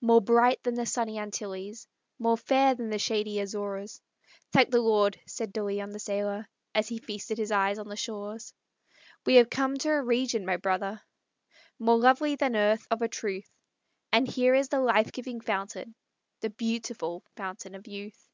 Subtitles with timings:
[0.00, 1.86] More bright than the sunny Antilles,
[2.18, 4.02] More fair than the shady Azores.
[4.50, 8.52] "Thank the Lord!" said De Leon, the sailor As feasted his eye on the shores,
[9.24, 10.98] "We have come to a region, my brothers,
[11.78, 13.52] More lovely than earth, of a truth;
[14.10, 15.94] And here is the life giving fountain,
[16.40, 18.28] The beautiful Fountain of Youth."